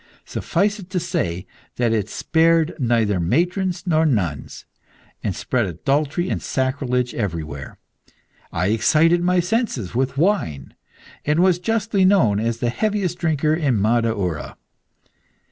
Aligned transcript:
Suffice 0.25 0.79
it 0.79 0.89
to 0.89 0.99
say 0.99 1.45
that 1.75 1.93
it 1.93 2.09
spared 2.09 2.73
neither 2.79 3.19
matrons 3.19 3.85
nor 3.85 4.03
nuns, 4.03 4.65
and 5.23 5.35
spread 5.35 5.67
adultery 5.67 6.27
and 6.27 6.41
sacrilege 6.41 7.13
everywhere. 7.13 7.77
I 8.51 8.69
excited 8.69 9.21
my 9.21 9.39
senses 9.39 9.93
with 9.93 10.17
wine, 10.17 10.73
and 11.23 11.39
was 11.39 11.59
justly 11.59 12.03
known 12.03 12.39
as 12.39 12.57
the 12.57 12.71
heaviest 12.71 13.19
drinker 13.19 13.53
in 13.53 13.79
Madaura. 13.79 14.57